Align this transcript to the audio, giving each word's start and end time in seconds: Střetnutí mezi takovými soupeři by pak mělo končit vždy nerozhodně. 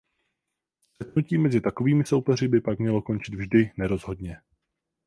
Střetnutí 0.91 1.37
mezi 1.37 1.61
takovými 1.61 2.05
soupeři 2.05 2.47
by 2.47 2.61
pak 2.61 2.79
mělo 2.79 3.01
končit 3.01 3.35
vždy 3.35 3.71
nerozhodně. 3.77 4.41